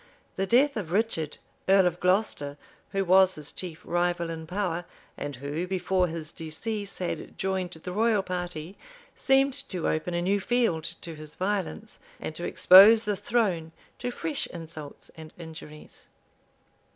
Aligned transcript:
The 0.35 0.47
death 0.47 0.77
of 0.77 0.91
Richard, 0.91 1.37
earl 1.69 1.85
of 1.85 1.99
Glocester, 1.99 2.57
who 2.89 3.05
was 3.05 3.35
his 3.35 3.51
chief 3.51 3.85
rival 3.85 4.31
in 4.31 4.47
power, 4.47 4.85
and 5.15 5.35
who, 5.35 5.67
before 5.67 6.07
his 6.07 6.31
decease, 6.31 6.97
had 6.97 7.37
joined 7.37 7.69
the 7.69 7.91
royal 7.91 8.23
party 8.23 8.79
seemed 9.15 9.53
to 9.69 9.87
open 9.87 10.15
a 10.15 10.21
new 10.23 10.39
field 10.39 10.85
to 11.01 11.13
his 11.13 11.35
violence, 11.35 11.99
and 12.19 12.33
to 12.35 12.43
expose 12.45 13.05
the 13.05 13.15
throne 13.15 13.73
to 13.99 14.09
fresh 14.09 14.47
insults 14.47 15.11
and 15.15 15.35
injuries. 15.37 16.07